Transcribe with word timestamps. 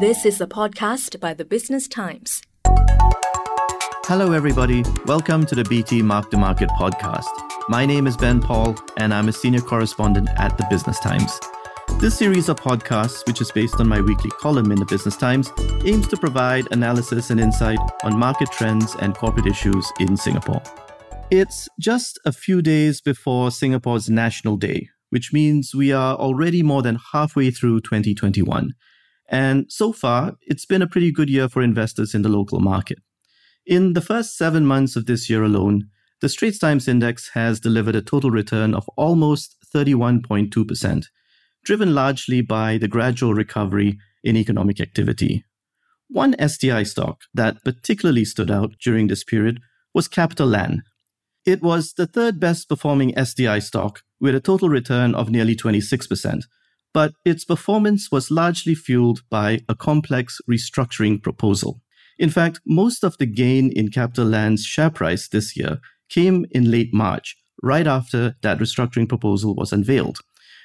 This 0.00 0.24
is 0.24 0.40
a 0.40 0.46
podcast 0.46 1.20
by 1.20 1.34
the 1.34 1.44
Business 1.44 1.86
Times. 1.86 2.40
Hello, 4.06 4.32
everybody. 4.32 4.82
Welcome 5.04 5.44
to 5.44 5.54
the 5.54 5.64
BT 5.64 6.00
Mark 6.00 6.30
to 6.30 6.38
Market 6.38 6.70
podcast. 6.70 7.28
My 7.68 7.84
name 7.84 8.06
is 8.06 8.16
Ben 8.16 8.40
Paul, 8.40 8.78
and 8.96 9.12
I'm 9.12 9.28
a 9.28 9.32
senior 9.34 9.60
correspondent 9.60 10.30
at 10.38 10.56
the 10.56 10.66
Business 10.70 10.98
Times. 11.00 11.38
This 11.98 12.16
series 12.16 12.48
of 12.48 12.58
podcasts, 12.58 13.26
which 13.26 13.42
is 13.42 13.52
based 13.52 13.78
on 13.78 13.88
my 13.88 14.00
weekly 14.00 14.30
column 14.30 14.72
in 14.72 14.78
the 14.78 14.86
Business 14.86 15.18
Times, 15.18 15.52
aims 15.84 16.08
to 16.08 16.16
provide 16.16 16.66
analysis 16.70 17.28
and 17.28 17.38
insight 17.38 17.78
on 18.02 18.18
market 18.18 18.50
trends 18.50 18.96
and 19.00 19.14
corporate 19.14 19.48
issues 19.48 19.92
in 20.00 20.16
Singapore. 20.16 20.62
It's 21.30 21.68
just 21.78 22.18
a 22.24 22.32
few 22.32 22.62
days 22.62 23.02
before 23.02 23.50
Singapore's 23.50 24.08
National 24.08 24.56
Day, 24.56 24.88
which 25.10 25.30
means 25.34 25.74
we 25.74 25.92
are 25.92 26.16
already 26.16 26.62
more 26.62 26.80
than 26.80 26.98
halfway 27.12 27.50
through 27.50 27.82
2021. 27.82 28.72
And 29.30 29.66
so 29.70 29.92
far, 29.92 30.36
it's 30.42 30.66
been 30.66 30.82
a 30.82 30.88
pretty 30.88 31.12
good 31.12 31.30
year 31.30 31.48
for 31.48 31.62
investors 31.62 32.14
in 32.14 32.22
the 32.22 32.28
local 32.28 32.58
market. 32.58 32.98
In 33.64 33.92
the 33.92 34.00
first 34.00 34.36
seven 34.36 34.66
months 34.66 34.96
of 34.96 35.06
this 35.06 35.30
year 35.30 35.44
alone, 35.44 35.88
the 36.20 36.28
Straits 36.28 36.58
Times 36.58 36.88
Index 36.88 37.30
has 37.34 37.60
delivered 37.60 37.94
a 37.94 38.02
total 38.02 38.30
return 38.30 38.74
of 38.74 38.88
almost 38.96 39.56
31.2%, 39.74 41.06
driven 41.64 41.94
largely 41.94 42.40
by 42.40 42.76
the 42.76 42.88
gradual 42.88 43.32
recovery 43.32 43.98
in 44.24 44.36
economic 44.36 44.80
activity. 44.80 45.44
One 46.08 46.34
STI 46.46 46.82
stock 46.82 47.22
that 47.32 47.62
particularly 47.64 48.24
stood 48.24 48.50
out 48.50 48.72
during 48.82 49.06
this 49.06 49.22
period 49.22 49.60
was 49.94 50.08
CapitaLand. 50.08 50.80
It 51.46 51.62
was 51.62 51.92
the 51.92 52.06
third 52.06 52.40
best 52.40 52.68
performing 52.68 53.14
STI 53.24 53.60
stock 53.60 54.02
with 54.20 54.34
a 54.34 54.40
total 54.40 54.68
return 54.68 55.14
of 55.14 55.30
nearly 55.30 55.54
26%, 55.54 56.42
but 56.92 57.12
its 57.24 57.44
performance 57.44 58.10
was 58.10 58.30
largely 58.30 58.74
fueled 58.74 59.22
by 59.30 59.60
a 59.68 59.74
complex 59.74 60.40
restructuring 60.50 61.22
proposal. 61.22 61.80
In 62.18 62.30
fact, 62.30 62.60
most 62.66 63.04
of 63.04 63.16
the 63.18 63.26
gain 63.26 63.70
in 63.70 63.88
CapitaLand's 63.88 64.64
share 64.64 64.90
price 64.90 65.28
this 65.28 65.56
year 65.56 65.78
came 66.08 66.44
in 66.50 66.70
late 66.70 66.92
March, 66.92 67.36
right 67.62 67.86
after 67.86 68.36
that 68.42 68.58
restructuring 68.58 69.08
proposal 69.08 69.54
was 69.54 69.72
unveiled. 69.72 70.18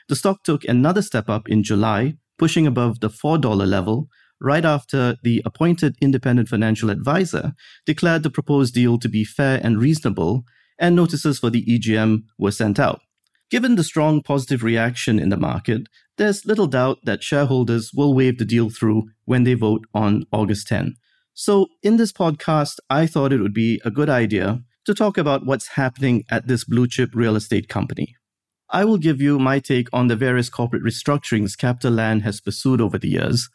The 0.09 0.15
stock 0.15 0.43
took 0.43 0.65
another 0.65 1.01
step 1.01 1.29
up 1.29 1.47
in 1.47 1.63
July, 1.63 2.15
pushing 2.37 2.67
above 2.67 2.99
the 2.99 3.09
$4 3.09 3.67
level, 3.67 4.09
right 4.41 4.65
after 4.65 5.15
the 5.23 5.41
appointed 5.45 5.95
independent 6.01 6.49
financial 6.49 6.89
advisor 6.89 7.53
declared 7.85 8.23
the 8.23 8.29
proposed 8.29 8.73
deal 8.73 8.99
to 8.99 9.09
be 9.09 9.23
fair 9.23 9.59
and 9.63 9.79
reasonable, 9.79 10.43
and 10.77 10.95
notices 10.95 11.39
for 11.39 11.49
the 11.49 11.65
EGM 11.65 12.23
were 12.37 12.51
sent 12.51 12.79
out. 12.79 13.01
Given 13.49 13.75
the 13.75 13.83
strong 13.83 14.21
positive 14.21 14.63
reaction 14.63 15.19
in 15.19 15.29
the 15.29 15.37
market, 15.37 15.87
there's 16.17 16.45
little 16.45 16.67
doubt 16.67 16.99
that 17.03 17.23
shareholders 17.23 17.91
will 17.94 18.13
wave 18.13 18.38
the 18.38 18.45
deal 18.45 18.69
through 18.69 19.03
when 19.25 19.44
they 19.44 19.53
vote 19.53 19.85
on 19.94 20.25
August 20.31 20.67
10. 20.67 20.95
So, 21.33 21.67
in 21.83 21.97
this 21.97 22.13
podcast, 22.13 22.77
I 22.89 23.05
thought 23.05 23.33
it 23.33 23.41
would 23.41 23.53
be 23.53 23.81
a 23.83 23.91
good 23.91 24.09
idea 24.09 24.61
to 24.85 24.94
talk 24.94 25.17
about 25.17 25.45
what's 25.45 25.69
happening 25.69 26.23
at 26.30 26.47
this 26.47 26.63
blue 26.63 26.88
chip 26.88 27.09
real 27.13 27.35
estate 27.35 27.67
company. 27.67 28.16
I 28.69 28.85
will 28.85 28.97
give 28.97 29.22
you 29.22 29.39
my 29.39 29.59
take 29.59 29.89
on 29.91 30.07
the 30.07 30.16
various 30.16 30.49
corporate 30.49 30.83
restructurings 30.83 31.57
CapitaLand 31.57 32.22
has 32.22 32.41
pursued 32.41 32.81
over 32.81 32.97
the 32.97 33.09
years. 33.09 33.50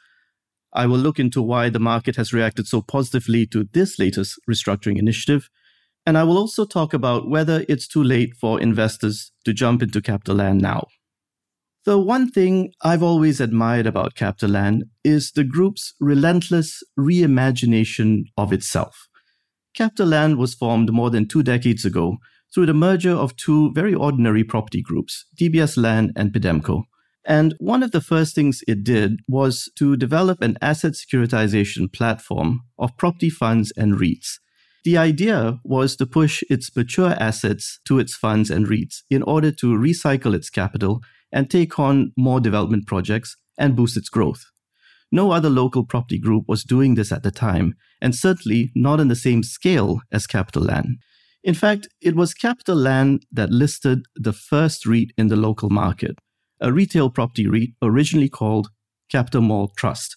I 0.72 0.86
will 0.86 0.98
look 0.98 1.18
into 1.18 1.42
why 1.42 1.68
the 1.68 1.80
market 1.80 2.16
has 2.16 2.32
reacted 2.32 2.66
so 2.66 2.80
positively 2.82 3.46
to 3.46 3.68
this 3.72 3.98
latest 3.98 4.38
restructuring 4.48 4.98
initiative 4.98 5.48
and 6.06 6.16
I 6.16 6.24
will 6.24 6.38
also 6.38 6.64
talk 6.64 6.94
about 6.94 7.28
whether 7.28 7.64
it's 7.68 7.86
too 7.86 8.02
late 8.02 8.34
for 8.34 8.60
investors 8.60 9.32
to 9.44 9.52
jump 9.52 9.82
into 9.82 10.00
CapitaLand 10.00 10.60
now. 10.60 10.86
The 11.86 11.98
one 11.98 12.30
thing 12.30 12.72
I've 12.82 13.02
always 13.02 13.40
admired 13.40 13.86
about 13.86 14.14
CapitaLand 14.14 14.82
is 15.02 15.32
the 15.32 15.44
group's 15.44 15.94
relentless 15.98 16.82
reimagination 16.98 18.24
of 18.36 18.52
itself. 18.52 19.08
CapitaLand 19.74 20.36
was 20.36 20.54
formed 20.54 20.92
more 20.92 21.08
than 21.08 21.26
two 21.26 21.42
decades 21.42 21.86
ago 21.86 22.18
through 22.52 22.66
the 22.66 22.74
merger 22.74 23.12
of 23.12 23.34
two 23.36 23.72
very 23.72 23.94
ordinary 23.94 24.44
property 24.44 24.82
groups, 24.82 25.24
DBS 25.40 25.78
Land 25.78 26.12
and 26.16 26.32
Pidemco. 26.32 26.82
And 27.24 27.54
one 27.58 27.82
of 27.82 27.92
the 27.92 28.02
first 28.02 28.34
things 28.34 28.60
it 28.68 28.84
did 28.84 29.20
was 29.26 29.70
to 29.78 29.96
develop 29.96 30.42
an 30.42 30.58
asset 30.60 30.92
securitization 30.92 31.90
platform 31.90 32.60
of 32.78 32.96
property 32.98 33.30
funds 33.30 33.72
and 33.74 33.94
REITs 33.94 34.38
the 34.84 34.96
idea 34.96 35.60
was 35.62 35.94
to 35.96 36.06
push 36.06 36.42
its 36.48 36.74
mature 36.74 37.10
assets 37.20 37.80
to 37.84 37.98
its 37.98 38.14
funds 38.14 38.50
and 38.50 38.66
REITs 38.66 39.02
in 39.10 39.22
order 39.22 39.50
to 39.52 39.66
recycle 39.66 40.34
its 40.34 40.48
capital 40.48 41.00
and 41.32 41.50
take 41.50 41.78
on 41.78 42.12
more 42.16 42.40
development 42.40 42.86
projects 42.86 43.36
and 43.58 43.76
boost 43.76 43.96
its 43.96 44.08
growth. 44.08 44.44
No 45.12 45.32
other 45.32 45.50
local 45.50 45.84
property 45.84 46.18
group 46.18 46.44
was 46.46 46.64
doing 46.64 46.94
this 46.94 47.12
at 47.12 47.22
the 47.22 47.30
time, 47.30 47.74
and 48.00 48.14
certainly 48.14 48.70
not 48.74 49.00
on 49.00 49.08
the 49.08 49.16
same 49.16 49.42
scale 49.42 50.00
as 50.12 50.26
CapitaLand. 50.26 50.96
In 51.42 51.54
fact, 51.54 51.88
it 52.00 52.14
was 52.14 52.34
CapitaLand 52.34 53.22
that 53.32 53.50
listed 53.50 54.06
the 54.14 54.32
first 54.32 54.86
REIT 54.86 55.12
in 55.16 55.28
the 55.28 55.36
local 55.36 55.70
market, 55.70 56.18
a 56.60 56.72
retail 56.72 57.10
property 57.10 57.46
REIT 57.46 57.70
originally 57.82 58.28
called 58.28 58.68
CapitaMall 59.12 59.74
Trust. 59.76 60.16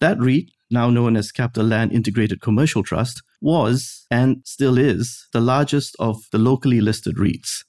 That 0.00 0.18
REIT 0.18 0.50
now 0.70 0.90
known 0.90 1.16
as 1.16 1.32
CapitaLand 1.32 1.92
Integrated 1.92 2.40
Commercial 2.40 2.82
Trust, 2.82 3.22
was 3.40 4.06
and 4.10 4.42
still 4.44 4.76
is 4.76 5.26
the 5.32 5.40
largest 5.40 5.96
of 5.98 6.24
the 6.32 6.38
locally 6.38 6.80
listed 6.80 7.16
REITs. 7.16 7.64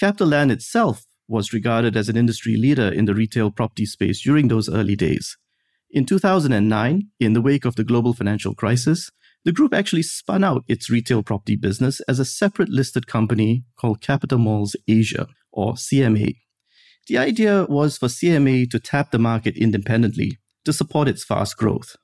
CapitaLand 0.00 0.50
itself 0.50 1.04
was 1.28 1.52
regarded 1.52 1.96
as 1.96 2.08
an 2.08 2.16
industry 2.16 2.56
leader 2.56 2.88
in 2.88 3.04
the 3.04 3.14
retail 3.14 3.50
property 3.50 3.86
space 3.86 4.22
during 4.22 4.48
those 4.48 4.68
early 4.68 4.96
days. 4.96 5.36
In 5.90 6.04
2009, 6.06 7.08
in 7.20 7.32
the 7.32 7.40
wake 7.40 7.64
of 7.64 7.76
the 7.76 7.84
global 7.84 8.14
financial 8.14 8.54
crisis, 8.54 9.10
the 9.44 9.52
group 9.52 9.74
actually 9.74 10.02
spun 10.02 10.42
out 10.42 10.64
its 10.66 10.90
retail 10.90 11.22
property 11.22 11.54
business 11.54 12.00
as 12.08 12.18
a 12.18 12.24
separate 12.24 12.70
listed 12.70 13.06
company 13.06 13.64
called 13.76 14.00
CapitaMalls 14.00 14.74
Asia, 14.88 15.28
or 15.52 15.74
CMA. 15.74 16.36
The 17.06 17.18
idea 17.18 17.66
was 17.68 17.98
for 17.98 18.08
CMA 18.08 18.70
to 18.70 18.80
tap 18.80 19.10
the 19.10 19.18
market 19.18 19.56
independently 19.56 20.38
to 20.64 20.72
support 20.72 21.08
its 21.08 21.24
fast 21.24 21.56
growth. 21.56 21.96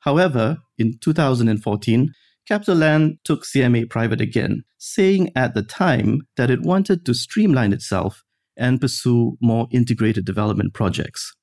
However, 0.00 0.58
in 0.76 0.98
2014, 0.98 2.12
CapitaLand 2.48 3.18
took 3.22 3.44
CMA 3.44 3.88
private 3.88 4.20
again, 4.20 4.64
saying 4.76 5.30
at 5.36 5.54
the 5.54 5.62
time 5.62 6.22
that 6.36 6.50
it 6.50 6.62
wanted 6.62 7.06
to 7.06 7.14
streamline 7.14 7.72
itself 7.72 8.24
and 8.60 8.80
pursue 8.80 9.36
more 9.40 9.66
integrated 9.72 10.24
development 10.24 10.74
projects. 10.74 11.34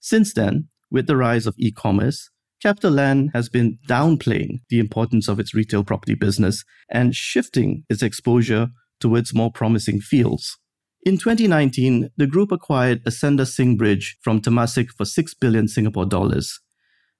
Since 0.00 0.34
then, 0.34 0.68
with 0.90 1.06
the 1.06 1.16
rise 1.16 1.46
of 1.46 1.54
e 1.58 1.72
commerce, 1.72 2.30
CapitaLand 2.64 3.30
has 3.32 3.48
been 3.48 3.78
downplaying 3.88 4.60
the 4.68 4.78
importance 4.78 5.28
of 5.28 5.38
its 5.38 5.54
retail 5.54 5.84
property 5.84 6.14
business 6.14 6.64
and 6.90 7.14
shifting 7.14 7.84
its 7.88 8.02
exposure 8.02 8.68
towards 9.00 9.34
more 9.34 9.52
promising 9.52 10.00
fields. 10.00 10.58
In 11.04 11.18
2019, 11.18 12.10
the 12.16 12.26
group 12.26 12.50
acquired 12.50 13.04
Ascendas-Singbridge 13.04 14.16
from 14.22 14.40
Temasek 14.40 14.88
for 14.90 15.04
6 15.04 15.34
billion 15.34 15.68
Singapore 15.68 16.06
dollars. 16.06 16.58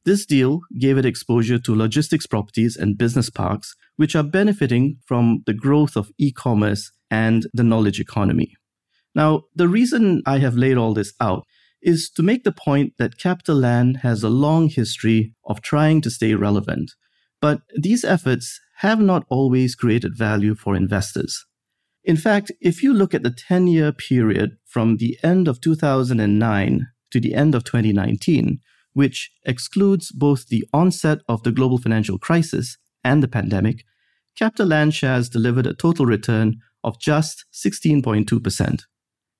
This 0.05 0.25
deal 0.27 0.61
gave 0.79 0.99
it 0.99 1.05
exposure 1.05 1.59
to 1.59 1.75
logistics 1.75 2.27
properties 2.27 2.77
and 2.77 2.99
business 2.99 3.31
parks, 3.31 3.75
which 3.97 4.17
are 4.17 4.23
benefiting 4.23 4.99
from 5.07 5.43
the 5.47 5.55
growth 5.55 5.97
of 5.97 6.11
e 6.19 6.33
commerce 6.33 6.93
and 7.11 7.47
the 7.53 7.65
knowledge 7.65 8.01
economy. 8.01 8.55
Now, 9.17 9.45
the 9.55 9.67
reason 9.67 10.23
I 10.27 10.41
have 10.41 10.57
laid 10.57 10.77
all 10.77 10.93
this 10.93 11.15
out 11.23 11.47
is 11.81 12.11
to 12.11 12.23
make 12.23 12.45
the 12.45 12.53
point 12.53 12.93
that 12.99 13.17
CapitaLand 13.17 14.01
has 14.03 14.23
a 14.23 14.29
long 14.29 14.69
history 14.69 15.35
of 15.47 15.63
trying 15.63 16.03
to 16.03 16.11
stay 16.11 16.35
relevant. 16.35 16.93
But 17.41 17.63
these 17.75 18.05
efforts 18.05 18.61
have 18.81 19.01
not 19.01 19.25
always 19.31 19.75
created 19.75 20.19
value 20.19 20.55
for 20.55 20.77
investors. 20.77 21.47
In 22.05 22.19
fact, 22.19 22.53
if 22.61 22.83
you 22.83 22.93
look 22.93 23.15
at 23.15 23.23
the 23.23 23.31
10 23.31 23.69
year 23.69 23.91
period 23.91 24.59
from 24.67 24.99
the 24.99 25.17
end 25.23 25.49
of 25.49 25.63
2009 25.63 26.87
to 27.11 27.19
the 27.21 27.35
end 27.35 27.55
of 27.55 27.65
2019, 27.65 28.61
which 28.93 29.31
excludes 29.47 30.13
both 30.13 30.49
the 30.49 30.67
onset 30.75 31.21
of 31.27 31.43
the 31.43 31.53
global 31.53 31.79
financial 31.79 32.19
crisis 32.19 32.77
and 33.03 33.23
the 33.23 33.29
pandemic, 33.29 33.83
CapitaLand 34.39 34.93
shares 34.93 35.31
delivered 35.31 35.67
a 35.67 35.73
total 35.73 36.05
return 36.05 36.57
of 36.85 37.01
just 37.01 37.47
16.2%. 37.55 38.83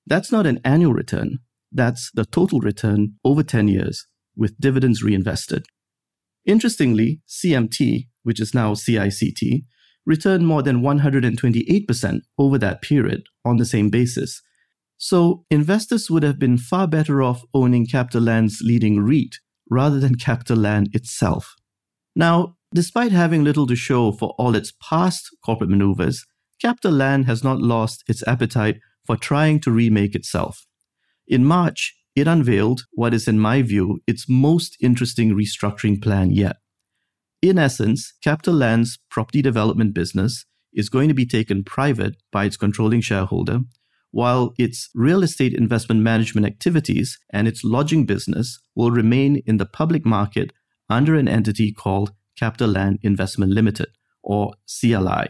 That's 0.07 0.31
not 0.31 0.47
an 0.47 0.61
annual 0.63 0.93
return, 0.93 1.39
that's 1.69 2.11
the 2.13 2.23
total 2.23 2.61
return 2.61 3.15
over 3.25 3.43
10 3.43 3.67
years 3.67 4.07
with 4.37 4.57
dividends 4.57 5.03
reinvested. 5.03 5.65
Interestingly, 6.45 7.21
CMT, 7.27 8.07
which 8.23 8.39
is 8.39 8.53
now 8.53 8.73
CICT, 8.73 9.63
returned 10.05 10.47
more 10.47 10.63
than 10.63 10.81
128% 10.81 12.21
over 12.37 12.57
that 12.57 12.81
period 12.81 13.23
on 13.43 13.57
the 13.57 13.65
same 13.65 13.89
basis. 13.89 14.41
So 14.95 15.43
investors 15.51 16.09
would 16.09 16.23
have 16.23 16.39
been 16.39 16.57
far 16.57 16.87
better 16.87 17.21
off 17.21 17.43
owning 17.53 17.85
CapitaLand's 17.85 18.61
leading 18.63 19.01
REIT 19.01 19.39
rather 19.69 19.99
than 19.99 20.15
CapitaLand 20.15 20.95
itself. 20.95 21.53
Now, 22.15 22.55
despite 22.73 23.11
having 23.11 23.43
little 23.43 23.67
to 23.67 23.75
show 23.75 24.13
for 24.13 24.33
all 24.39 24.55
its 24.55 24.71
past 24.81 25.27
corporate 25.45 25.69
maneuvers, 25.69 26.25
CapitaLand 26.63 27.25
has 27.25 27.43
not 27.43 27.59
lost 27.59 28.05
its 28.07 28.25
appetite 28.25 28.77
for 29.07 29.17
trying 29.17 29.59
to 29.61 29.71
remake 29.71 30.13
itself. 30.13 30.67
In 31.27 31.45
March, 31.45 31.95
it 32.15 32.27
unveiled 32.27 32.81
what 32.91 33.13
is, 33.13 33.27
in 33.27 33.39
my 33.39 33.61
view, 33.61 34.01
its 34.05 34.25
most 34.27 34.75
interesting 34.81 35.31
restructuring 35.31 36.01
plan 36.01 36.31
yet. 36.31 36.57
In 37.41 37.57
essence, 37.57 38.13
CapitaLand's 38.25 38.99
property 39.09 39.41
development 39.41 39.93
business 39.93 40.45
is 40.73 40.89
going 40.89 41.07
to 41.07 41.13
be 41.13 41.25
taken 41.25 41.63
private 41.63 42.15
by 42.31 42.45
its 42.45 42.57
controlling 42.57 43.01
shareholder, 43.01 43.61
while 44.11 44.53
its 44.57 44.89
real 44.95 45.23
estate 45.23 45.53
investment 45.53 46.01
management 46.01 46.47
activities 46.47 47.19
and 47.31 47.47
its 47.47 47.63
lodging 47.63 48.05
business 48.05 48.59
will 48.75 48.91
remain 48.91 49.41
in 49.45 49.57
the 49.57 49.65
public 49.65 50.05
market 50.05 50.51
under 50.89 51.15
an 51.15 51.27
entity 51.27 51.71
called 51.71 52.11
CapitaLand 52.39 52.97
Investment 53.03 53.51
Limited, 53.51 53.89
or 54.23 54.53
CLI. 54.67 55.27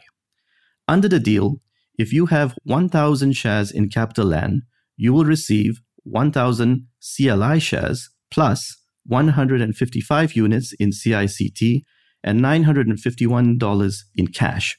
Under 0.87 1.09
the 1.09 1.19
deal, 1.19 1.61
if 1.97 2.13
you 2.13 2.27
have 2.27 2.55
1,000 2.63 3.33
shares 3.33 3.71
in 3.71 3.89
CapitaLand, 3.89 4.59
you 4.95 5.13
will 5.13 5.25
receive 5.25 5.81
1,000 6.03 6.87
CLI 7.01 7.59
shares 7.59 8.09
plus 8.29 8.77
155 9.05 10.35
units 10.35 10.73
in 10.79 10.91
CICT 10.91 11.83
and 12.23 12.41
$951 12.41 13.95
in 14.15 14.27
cash. 14.27 14.77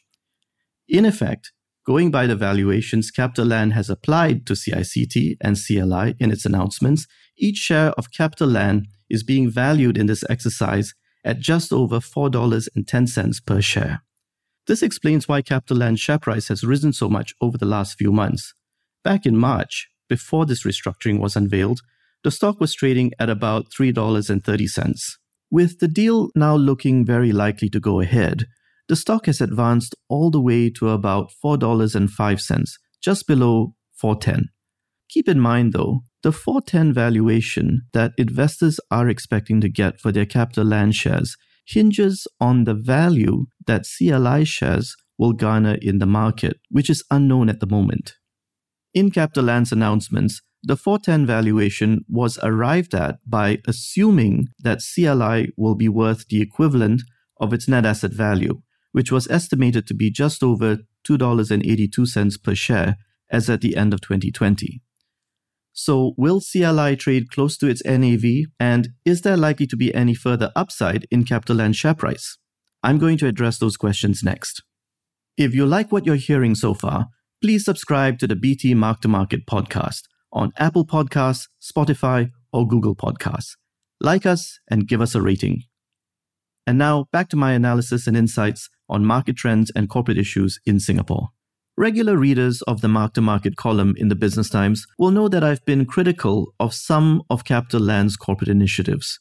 In 0.88 1.04
effect, 1.04 1.52
going 1.86 2.10
by 2.10 2.26
the 2.26 2.36
valuations 2.36 3.10
CapitaLand 3.10 3.72
has 3.72 3.90
applied 3.90 4.46
to 4.46 4.54
CICT 4.54 5.36
and 5.40 5.56
CLI 5.56 6.14
in 6.18 6.30
its 6.30 6.44
announcements, 6.44 7.06
each 7.36 7.56
share 7.56 7.90
of 7.92 8.10
CapitaLand 8.10 8.84
is 9.08 9.22
being 9.22 9.50
valued 9.50 9.96
in 9.96 10.06
this 10.06 10.24
exercise 10.28 10.94
at 11.24 11.40
just 11.40 11.72
over 11.72 11.98
$4.10 11.98 13.46
per 13.46 13.60
share. 13.60 14.02
This 14.68 14.82
explains 14.82 15.26
why 15.26 15.40
Capital 15.40 15.78
CapitaLand's 15.78 16.00
share 16.00 16.18
price 16.18 16.48
has 16.48 16.62
risen 16.62 16.92
so 16.92 17.08
much 17.08 17.34
over 17.40 17.56
the 17.56 17.64
last 17.64 17.96
few 17.96 18.12
months. 18.12 18.52
Back 19.02 19.24
in 19.24 19.34
March, 19.34 19.88
before 20.10 20.44
this 20.44 20.62
restructuring 20.64 21.20
was 21.20 21.36
unveiled, 21.36 21.80
the 22.22 22.30
stock 22.30 22.60
was 22.60 22.74
trading 22.74 23.12
at 23.18 23.30
about 23.30 23.70
$3.30. 23.70 25.00
With 25.50 25.78
the 25.78 25.88
deal 25.88 26.28
now 26.34 26.54
looking 26.54 27.06
very 27.06 27.32
likely 27.32 27.70
to 27.70 27.80
go 27.80 28.00
ahead, 28.00 28.44
the 28.88 28.96
stock 28.96 29.24
has 29.24 29.40
advanced 29.40 29.94
all 30.10 30.30
the 30.30 30.40
way 30.40 30.68
to 30.70 30.90
about 30.90 31.30
$4.05, 31.42 32.70
just 33.00 33.26
below 33.26 33.74
410. 33.94 34.50
Keep 35.08 35.28
in 35.28 35.40
mind 35.40 35.72
though, 35.72 36.02
the 36.22 36.32
410 36.32 36.92
valuation 36.92 37.82
that 37.94 38.12
investors 38.18 38.78
are 38.90 39.08
expecting 39.08 39.62
to 39.62 39.70
get 39.70 39.98
for 39.98 40.12
their 40.12 40.26
CapitaLand 40.26 40.94
shares 40.94 41.38
hinges 41.68 42.26
on 42.40 42.64
the 42.64 42.74
value 42.74 43.46
that 43.66 43.86
CLI 43.86 44.44
shares 44.44 44.96
will 45.18 45.32
garner 45.32 45.76
in 45.82 45.98
the 45.98 46.06
market, 46.06 46.58
which 46.70 46.88
is 46.88 47.04
unknown 47.10 47.48
at 47.48 47.60
the 47.60 47.66
moment. 47.66 48.14
In 48.94 49.10
Capital 49.10 49.44
CapitaLand's 49.44 49.72
announcements, 49.72 50.40
the 50.62 50.76
410 50.76 51.26
valuation 51.26 52.04
was 52.08 52.38
arrived 52.42 52.94
at 52.94 53.18
by 53.26 53.58
assuming 53.66 54.48
that 54.58 54.82
CLI 54.82 55.52
will 55.56 55.74
be 55.74 55.88
worth 55.88 56.26
the 56.28 56.40
equivalent 56.40 57.02
of 57.40 57.52
its 57.52 57.68
net 57.68 57.84
asset 57.84 58.12
value, 58.12 58.62
which 58.92 59.12
was 59.12 59.30
estimated 59.30 59.86
to 59.86 59.94
be 59.94 60.10
just 60.10 60.42
over 60.42 60.78
$2.82 61.06 62.42
per 62.42 62.54
share 62.54 62.96
as 63.30 63.48
at 63.50 63.60
the 63.60 63.76
end 63.76 63.92
of 63.92 64.00
2020. 64.00 64.82
So, 65.80 66.12
will 66.16 66.40
CLI 66.40 66.96
trade 66.96 67.30
close 67.30 67.56
to 67.58 67.68
its 67.68 67.84
NAV, 67.84 68.46
and 68.58 68.88
is 69.04 69.20
there 69.20 69.36
likely 69.36 69.64
to 69.68 69.76
be 69.76 69.94
any 69.94 70.12
further 70.12 70.50
upside 70.56 71.06
in 71.08 71.22
Capital 71.22 71.54
CapitaLand 71.54 71.76
share 71.76 71.94
price? 71.94 72.36
I'm 72.82 72.98
going 72.98 73.16
to 73.18 73.28
address 73.28 73.58
those 73.58 73.76
questions 73.76 74.24
next. 74.24 74.64
If 75.36 75.54
you 75.54 75.64
like 75.64 75.92
what 75.92 76.04
you're 76.04 76.16
hearing 76.16 76.56
so 76.56 76.74
far, 76.74 77.06
please 77.40 77.64
subscribe 77.64 78.18
to 78.18 78.26
the 78.26 78.34
BT 78.34 78.74
Mark 78.74 79.02
to 79.02 79.08
Market 79.08 79.46
podcast 79.46 80.02
on 80.32 80.50
Apple 80.56 80.84
Podcasts, 80.84 81.46
Spotify, 81.62 82.32
or 82.52 82.66
Google 82.66 82.96
Podcasts. 82.96 83.52
Like 84.00 84.26
us 84.26 84.58
and 84.68 84.88
give 84.88 85.00
us 85.00 85.14
a 85.14 85.22
rating. 85.22 85.62
And 86.66 86.76
now 86.76 87.06
back 87.12 87.28
to 87.28 87.36
my 87.36 87.52
analysis 87.52 88.08
and 88.08 88.16
insights 88.16 88.68
on 88.88 89.06
market 89.06 89.36
trends 89.36 89.70
and 89.76 89.88
corporate 89.88 90.18
issues 90.18 90.58
in 90.66 90.80
Singapore. 90.80 91.28
Regular 91.78 92.16
readers 92.16 92.60
of 92.62 92.80
the 92.80 92.88
Mark 92.88 93.14
to 93.14 93.20
Market 93.20 93.54
column 93.54 93.94
in 93.96 94.08
the 94.08 94.16
Business 94.16 94.50
Times 94.50 94.84
will 94.98 95.12
know 95.12 95.28
that 95.28 95.44
I've 95.44 95.64
been 95.64 95.86
critical 95.86 96.52
of 96.58 96.74
some 96.74 97.22
of 97.30 97.44
CapitaLand's 97.44 98.16
corporate 98.16 98.48
initiatives. 98.48 99.20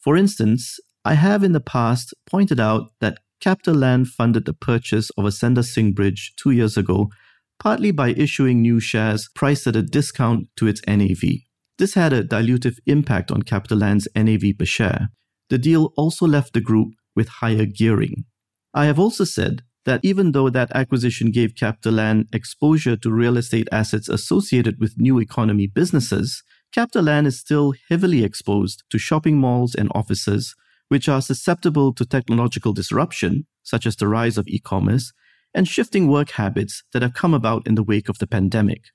For 0.00 0.16
instance, 0.16 0.80
I 1.04 1.14
have 1.14 1.44
in 1.44 1.52
the 1.52 1.60
past 1.60 2.12
pointed 2.28 2.58
out 2.58 2.90
that 3.00 3.20
CapitaLand 3.40 4.08
funded 4.08 4.44
the 4.44 4.54
purchase 4.54 5.10
of 5.10 5.24
Ascendas-Singbridge 5.24 6.34
two 6.34 6.50
years 6.50 6.76
ago, 6.76 7.10
partly 7.60 7.92
by 7.92 8.08
issuing 8.08 8.60
new 8.60 8.80
shares 8.80 9.30
priced 9.32 9.68
at 9.68 9.76
a 9.76 9.82
discount 9.82 10.48
to 10.56 10.66
its 10.66 10.80
NAV. 10.88 11.22
This 11.78 11.94
had 11.94 12.12
a 12.12 12.24
dilutive 12.24 12.78
impact 12.86 13.30
on 13.30 13.42
CapitaLand's 13.42 14.08
NAV 14.16 14.58
per 14.58 14.64
share. 14.64 15.10
The 15.48 15.58
deal 15.58 15.92
also 15.96 16.26
left 16.26 16.54
the 16.54 16.60
group 16.60 16.88
with 17.14 17.28
higher 17.28 17.66
gearing. 17.66 18.24
I 18.74 18.86
have 18.86 18.98
also 18.98 19.22
said 19.22 19.62
that 19.84 20.00
even 20.02 20.32
though 20.32 20.50
that 20.50 20.70
acquisition 20.74 21.30
gave 21.30 21.54
CapitaLand 21.54 22.34
exposure 22.34 22.96
to 22.96 23.12
real 23.12 23.36
estate 23.36 23.68
assets 23.70 24.08
associated 24.08 24.80
with 24.80 24.98
new 24.98 25.18
economy 25.18 25.66
businesses, 25.66 26.42
CapitaLand 26.74 27.26
is 27.26 27.38
still 27.38 27.74
heavily 27.88 28.24
exposed 28.24 28.82
to 28.90 28.98
shopping 28.98 29.38
malls 29.38 29.74
and 29.74 29.90
offices, 29.94 30.54
which 30.88 31.08
are 31.08 31.22
susceptible 31.22 31.92
to 31.94 32.04
technological 32.04 32.72
disruption, 32.72 33.46
such 33.62 33.86
as 33.86 33.96
the 33.96 34.08
rise 34.08 34.36
of 34.38 34.48
e 34.48 34.58
commerce, 34.58 35.12
and 35.54 35.68
shifting 35.68 36.08
work 36.08 36.32
habits 36.32 36.82
that 36.92 37.02
have 37.02 37.14
come 37.14 37.32
about 37.32 37.66
in 37.66 37.76
the 37.76 37.82
wake 37.82 38.08
of 38.08 38.18
the 38.18 38.26
pandemic. 38.26 38.86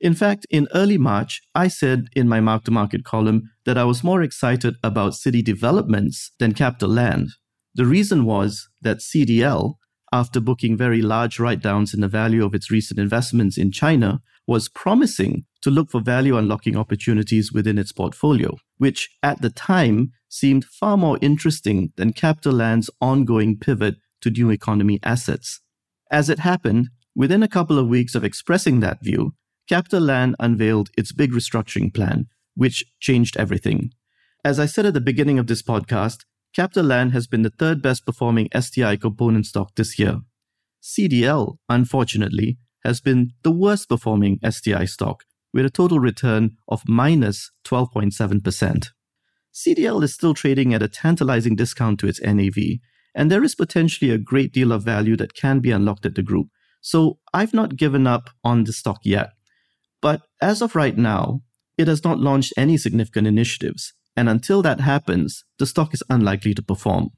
In 0.00 0.14
fact, 0.14 0.46
in 0.50 0.68
early 0.74 0.98
March, 0.98 1.40
I 1.54 1.68
said 1.68 2.08
in 2.14 2.28
my 2.28 2.40
mark 2.40 2.64
to 2.64 2.70
market 2.70 3.04
column 3.04 3.50
that 3.64 3.78
I 3.78 3.84
was 3.84 4.04
more 4.04 4.22
excited 4.22 4.76
about 4.82 5.14
city 5.14 5.42
developments 5.42 6.32
than 6.38 6.52
capital 6.52 6.90
CapitaLand. 6.90 7.28
The 7.74 7.86
reason 7.86 8.24
was 8.24 8.68
that 8.82 8.98
CDL, 8.98 9.74
after 10.14 10.38
booking 10.38 10.76
very 10.76 11.02
large 11.02 11.40
write 11.40 11.60
downs 11.60 11.92
in 11.92 12.00
the 12.00 12.06
value 12.06 12.44
of 12.44 12.54
its 12.54 12.70
recent 12.70 13.00
investments 13.00 13.58
in 13.58 13.72
China, 13.72 14.22
was 14.46 14.68
promising 14.68 15.44
to 15.60 15.70
look 15.70 15.90
for 15.90 16.00
value 16.00 16.38
unlocking 16.38 16.76
opportunities 16.76 17.52
within 17.52 17.78
its 17.78 17.90
portfolio, 17.90 18.56
which 18.78 19.10
at 19.24 19.42
the 19.42 19.50
time 19.50 20.12
seemed 20.28 20.64
far 20.66 20.96
more 20.96 21.18
interesting 21.20 21.92
than 21.96 22.12
CapitaLand's 22.12 22.88
ongoing 23.00 23.58
pivot 23.58 23.96
to 24.20 24.30
new 24.30 24.50
economy 24.50 25.00
assets. 25.02 25.60
As 26.12 26.30
it 26.30 26.38
happened, 26.38 26.90
within 27.16 27.42
a 27.42 27.48
couple 27.48 27.76
of 27.76 27.88
weeks 27.88 28.14
of 28.14 28.22
expressing 28.22 28.78
that 28.80 29.02
view, 29.02 29.34
CapitaLand 29.68 30.34
unveiled 30.38 30.90
its 30.96 31.10
big 31.10 31.32
restructuring 31.32 31.92
plan, 31.92 32.26
which 32.54 32.84
changed 33.00 33.36
everything. 33.36 33.90
As 34.44 34.60
I 34.60 34.66
said 34.66 34.86
at 34.86 34.94
the 34.94 35.00
beginning 35.00 35.40
of 35.40 35.48
this 35.48 35.62
podcast, 35.62 36.18
CapitaLand 36.56 37.12
has 37.12 37.26
been 37.26 37.42
the 37.42 37.50
third 37.50 37.82
best 37.82 38.06
performing 38.06 38.48
STI 38.58 38.96
component 38.96 39.46
stock 39.46 39.74
this 39.74 39.98
year. 39.98 40.20
CDL, 40.80 41.56
unfortunately, 41.68 42.58
has 42.84 43.00
been 43.00 43.32
the 43.42 43.50
worst 43.50 43.88
performing 43.88 44.38
STI 44.48 44.84
stock, 44.84 45.24
with 45.52 45.66
a 45.66 45.70
total 45.70 45.98
return 45.98 46.52
of 46.68 46.82
minus 46.86 47.50
12.7%. 47.64 48.88
CDL 49.52 50.02
is 50.02 50.14
still 50.14 50.34
trading 50.34 50.72
at 50.72 50.82
a 50.82 50.88
tantalizing 50.88 51.56
discount 51.56 51.98
to 52.00 52.06
its 52.06 52.20
NAV, 52.20 52.78
and 53.14 53.30
there 53.30 53.42
is 53.42 53.54
potentially 53.54 54.10
a 54.10 54.18
great 54.18 54.52
deal 54.52 54.70
of 54.70 54.82
value 54.82 55.16
that 55.16 55.34
can 55.34 55.58
be 55.58 55.72
unlocked 55.72 56.06
at 56.06 56.14
the 56.14 56.22
group. 56.22 56.48
So 56.80 57.18
I've 57.32 57.54
not 57.54 57.76
given 57.76 58.06
up 58.06 58.30
on 58.44 58.64
the 58.64 58.72
stock 58.72 59.00
yet. 59.04 59.30
But 60.00 60.22
as 60.40 60.60
of 60.60 60.76
right 60.76 60.96
now, 60.96 61.40
it 61.78 61.88
has 61.88 62.04
not 62.04 62.18
launched 62.20 62.52
any 62.56 62.76
significant 62.76 63.26
initiatives, 63.26 63.92
and 64.16 64.28
until 64.28 64.62
that 64.62 64.80
happens, 64.80 65.44
the 65.58 65.66
stock 65.66 65.94
is 65.94 66.02
unlikely 66.08 66.54
to 66.54 66.62
perform. 66.62 67.10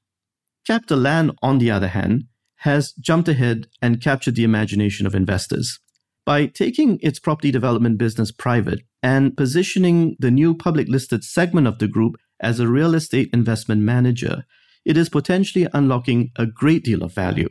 CapitaLand, 0.68 1.34
on 1.42 1.58
the 1.58 1.70
other 1.70 1.88
hand, 1.88 2.24
has 2.60 2.92
jumped 2.92 3.28
ahead 3.28 3.66
and 3.80 4.02
captured 4.02 4.34
the 4.34 4.44
imagination 4.44 5.06
of 5.06 5.14
investors. 5.14 5.78
By 6.24 6.46
taking 6.46 6.98
its 7.02 7.20
property 7.20 7.52
development 7.52 7.98
business 7.98 8.32
private 8.32 8.80
and 9.02 9.36
positioning 9.36 10.16
the 10.18 10.30
new 10.30 10.54
public 10.54 10.88
listed 10.88 11.22
segment 11.22 11.68
of 11.68 11.78
the 11.78 11.86
group 11.86 12.16
as 12.40 12.58
a 12.58 12.66
real 12.66 12.94
estate 12.94 13.30
investment 13.32 13.82
manager, 13.82 14.44
it 14.84 14.96
is 14.96 15.08
potentially 15.08 15.68
unlocking 15.72 16.30
a 16.36 16.46
great 16.46 16.82
deal 16.82 17.02
of 17.02 17.14
value. 17.14 17.48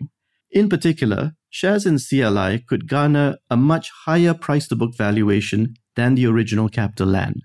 In 0.51 0.69
particular, 0.69 1.33
shares 1.49 1.85
in 1.85 1.99
CLI 1.99 2.65
could 2.67 2.89
garner 2.89 3.37
a 3.49 3.55
much 3.57 3.91
higher 4.05 4.33
price 4.33 4.67
to 4.67 4.75
book 4.75 4.95
valuation 4.97 5.75
than 5.95 6.15
the 6.15 6.25
original 6.25 6.69
CapitaLand. 6.69 7.39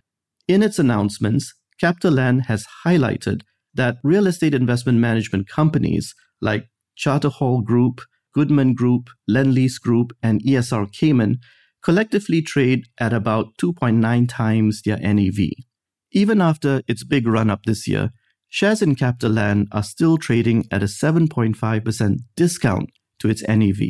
In 0.49 0.63
its 0.63 0.79
announcements, 0.81 1.55
CapitaLand 1.83 2.47
has 2.47 2.67
highlighted 2.85 3.43
that 3.75 3.99
real 4.03 4.27
estate 4.27 4.55
investment 4.55 4.99
management 4.99 5.49
companies 5.49 6.15
like 6.41 6.69
Charter 6.97 7.29
Hall 7.29 7.63
Group, 7.63 8.01
Goodman 8.35 8.75
Group, 8.75 9.09
Lendlease 9.29 9.81
Group, 9.81 10.13
and 10.23 10.43
ESR 10.43 10.93
Cayman 10.93 11.39
collectively 11.83 12.43
trade 12.43 12.85
at 12.99 13.13
about 13.13 13.57
2.9 13.61 14.29
times 14.29 14.83
their 14.83 14.99
NAV. 14.99 15.39
Even 16.13 16.41
after 16.41 16.83
its 16.87 17.05
big 17.05 17.27
run 17.27 17.49
up 17.49 17.65
this 17.65 17.89
year, 17.89 18.11
shares 18.49 18.83
in 18.83 18.97
CapitaLand 18.97 19.67
are 19.73 19.83
still 19.83 20.19
trading 20.19 20.67
at 20.71 20.83
a 20.83 20.87
7.5% 20.87 22.17
discount 22.37 22.91
to 23.21 23.29
its 23.29 23.43
NAV, 23.49 23.81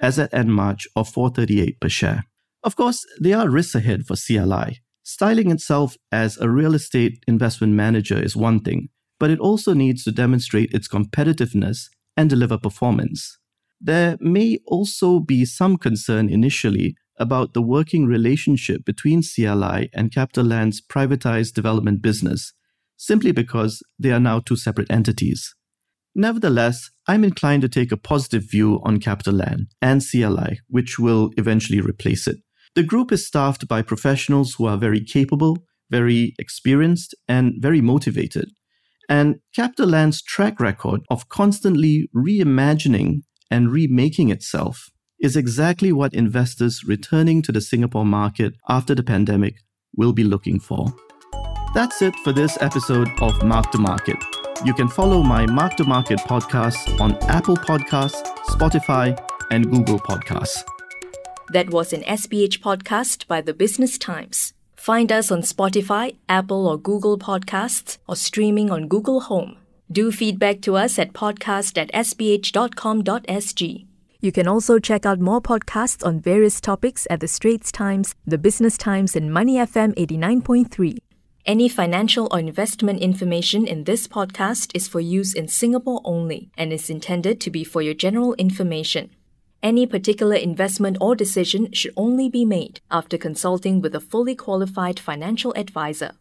as 0.00 0.18
at 0.18 0.34
end 0.34 0.54
March 0.54 0.86
of 0.96 1.08
438 1.08 1.80
per 1.80 1.88
share. 1.88 2.24
Of 2.62 2.76
course, 2.76 3.06
there 3.18 3.38
are 3.38 3.48
risks 3.48 3.76
ahead 3.76 4.04
for 4.06 4.16
CLI. 4.16 4.80
Styling 5.10 5.50
itself 5.50 5.96
as 6.12 6.36
a 6.36 6.50
real 6.50 6.74
estate 6.74 7.24
investment 7.26 7.72
manager 7.72 8.22
is 8.22 8.36
one 8.36 8.60
thing, 8.60 8.90
but 9.18 9.30
it 9.30 9.40
also 9.40 9.72
needs 9.72 10.04
to 10.04 10.12
demonstrate 10.12 10.70
its 10.74 10.86
competitiveness 10.86 11.88
and 12.14 12.28
deliver 12.28 12.58
performance. 12.58 13.38
There 13.80 14.18
may 14.20 14.58
also 14.66 15.18
be 15.18 15.46
some 15.46 15.78
concern 15.78 16.28
initially 16.28 16.94
about 17.16 17.54
the 17.54 17.62
working 17.62 18.04
relationship 18.04 18.84
between 18.84 19.22
CLI 19.22 19.88
and 19.94 20.10
CapitaLand's 20.10 20.82
privatized 20.82 21.54
development 21.54 22.02
business, 22.02 22.52
simply 22.98 23.32
because 23.32 23.82
they 23.98 24.10
are 24.10 24.20
now 24.20 24.40
two 24.40 24.56
separate 24.56 24.90
entities. 24.90 25.54
Nevertheless, 26.14 26.90
I'm 27.06 27.24
inclined 27.24 27.62
to 27.62 27.70
take 27.70 27.92
a 27.92 27.96
positive 27.96 28.42
view 28.42 28.82
on 28.82 29.00
CapitaLand 29.00 29.68
and 29.80 30.02
CLI, 30.06 30.60
which 30.68 30.98
will 30.98 31.30
eventually 31.38 31.80
replace 31.80 32.26
it. 32.26 32.40
The 32.78 32.84
group 32.84 33.10
is 33.10 33.26
staffed 33.26 33.66
by 33.66 33.82
professionals 33.82 34.54
who 34.54 34.66
are 34.66 34.76
very 34.76 35.00
capable, 35.00 35.58
very 35.90 36.36
experienced, 36.38 37.12
and 37.26 37.54
very 37.58 37.80
motivated. 37.80 38.52
And 39.08 39.40
CapitaLand's 39.52 40.22
track 40.22 40.60
record 40.60 41.00
of 41.10 41.28
constantly 41.28 42.08
reimagining 42.14 43.22
and 43.50 43.72
remaking 43.72 44.30
itself 44.30 44.90
is 45.18 45.34
exactly 45.34 45.90
what 45.90 46.14
investors 46.14 46.84
returning 46.86 47.42
to 47.42 47.50
the 47.50 47.60
Singapore 47.60 48.06
market 48.06 48.54
after 48.68 48.94
the 48.94 49.02
pandemic 49.02 49.56
will 49.96 50.12
be 50.12 50.22
looking 50.22 50.60
for. 50.60 50.86
That's 51.74 52.00
it 52.00 52.14
for 52.22 52.32
this 52.32 52.56
episode 52.60 53.08
of 53.20 53.42
Mark 53.42 53.72
to 53.72 53.78
Market. 53.78 54.22
You 54.64 54.72
can 54.72 54.86
follow 54.86 55.24
my 55.24 55.46
Mark 55.46 55.76
to 55.78 55.84
Market 55.84 56.20
podcast 56.20 57.00
on 57.00 57.16
Apple 57.24 57.56
Podcasts, 57.56 58.24
Spotify, 58.54 59.18
and 59.50 59.68
Google 59.68 59.98
Podcasts. 59.98 60.62
That 61.50 61.70
was 61.70 61.92
an 61.92 62.02
SPH 62.02 62.60
podcast 62.60 63.26
by 63.26 63.40
the 63.40 63.54
Business 63.54 63.96
Times. 63.96 64.52
Find 64.76 65.10
us 65.10 65.30
on 65.30 65.40
Spotify, 65.40 66.16
Apple, 66.28 66.68
or 66.68 66.76
Google 66.76 67.18
Podcasts, 67.18 67.98
or 68.06 68.16
streaming 68.16 68.70
on 68.70 68.86
Google 68.86 69.20
Home. 69.22 69.56
Do 69.90 70.12
feedback 70.12 70.60
to 70.62 70.76
us 70.76 70.98
at 70.98 71.14
podcast 71.14 71.78
at 71.78 71.90
sph.com.sg. 71.92 73.86
You 74.20 74.32
can 74.32 74.46
also 74.46 74.78
check 74.78 75.06
out 75.06 75.20
more 75.20 75.40
podcasts 75.40 76.04
on 76.04 76.20
various 76.20 76.60
topics 76.60 77.06
at 77.08 77.20
The 77.20 77.28
Straits 77.28 77.72
Times, 77.72 78.14
The 78.26 78.36
Business 78.36 78.76
Times, 78.76 79.16
and 79.16 79.32
Money 79.32 79.56
FM 79.56 79.94
89.3. 79.94 80.98
Any 81.46 81.68
financial 81.70 82.28
or 82.30 82.38
investment 82.40 83.00
information 83.00 83.66
in 83.66 83.84
this 83.84 84.06
podcast 84.06 84.72
is 84.74 84.86
for 84.86 85.00
use 85.00 85.32
in 85.32 85.48
Singapore 85.48 86.02
only 86.04 86.50
and 86.58 86.74
is 86.74 86.90
intended 86.90 87.40
to 87.40 87.50
be 87.50 87.64
for 87.64 87.80
your 87.80 87.94
general 87.94 88.34
information. 88.34 89.08
Any 89.62 89.86
particular 89.86 90.36
investment 90.36 90.98
or 91.00 91.16
decision 91.16 91.72
should 91.72 91.92
only 91.96 92.28
be 92.28 92.44
made 92.44 92.80
after 92.92 93.18
consulting 93.18 93.80
with 93.80 93.94
a 93.94 94.00
fully 94.00 94.36
qualified 94.36 95.00
financial 95.00 95.52
advisor. 95.56 96.12